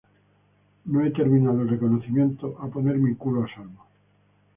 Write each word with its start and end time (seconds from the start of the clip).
no 0.85 1.03
he 1.05 1.11
terminado 1.11 1.61
el 1.61 1.69
reconocimiento. 1.69 2.55
a 2.59 2.67
poner 2.69 2.97
mi 2.97 3.13
culo 3.13 3.43
a 3.43 3.53
salvo. 3.53 3.85